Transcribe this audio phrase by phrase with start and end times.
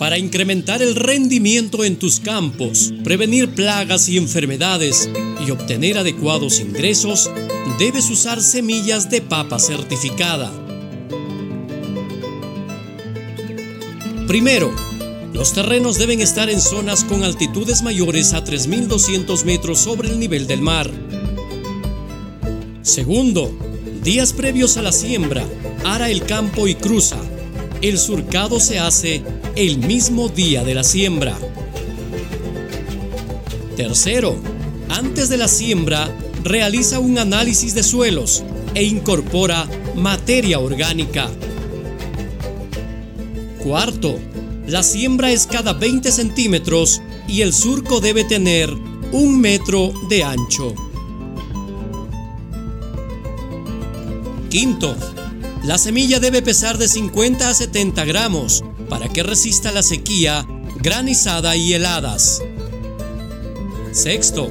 [0.00, 5.10] Para incrementar el rendimiento en tus campos, prevenir plagas y enfermedades
[5.46, 7.30] y obtener adecuados ingresos,
[7.78, 10.50] debes usar semillas de papa certificada.
[14.26, 14.74] Primero,
[15.34, 20.46] los terrenos deben estar en zonas con altitudes mayores a 3.200 metros sobre el nivel
[20.46, 20.90] del mar.
[22.80, 23.54] Segundo,
[24.02, 25.46] días previos a la siembra,
[25.84, 27.18] ara el campo y cruza.
[27.82, 29.22] El surcado se hace
[29.56, 31.38] el mismo día de la siembra.
[33.74, 34.36] Tercero,
[34.90, 38.44] antes de la siembra, realiza un análisis de suelos
[38.74, 39.66] e incorpora
[39.96, 41.30] materia orgánica.
[43.62, 44.18] Cuarto,
[44.66, 48.70] la siembra es cada 20 centímetros y el surco debe tener
[49.12, 50.74] un metro de ancho.
[54.50, 54.94] Quinto,
[55.62, 61.54] la semilla debe pesar de 50 a 70 gramos para que resista la sequía, granizada
[61.56, 62.42] y heladas.
[63.92, 64.50] Sexto,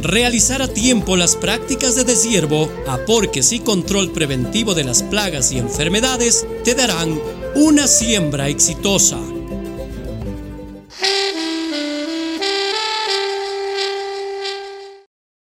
[0.00, 5.58] realizar a tiempo las prácticas de deshiervo, aporques y control preventivo de las plagas y
[5.58, 7.20] enfermedades te darán
[7.56, 9.18] una siembra exitosa.